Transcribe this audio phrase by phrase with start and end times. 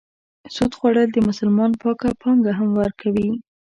[0.55, 3.29] سود خوړل د مسلمان پاکه پانګه هم ورکوي.